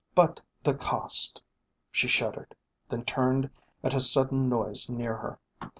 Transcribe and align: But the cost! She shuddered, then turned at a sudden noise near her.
But 0.15 0.39
the 0.63 0.73
cost! 0.73 1.43
She 1.91 2.07
shuddered, 2.07 2.55
then 2.89 3.05
turned 3.05 3.51
at 3.83 3.93
a 3.93 3.99
sudden 3.99 4.49
noise 4.49 4.89
near 4.89 5.15
her. 5.15 5.39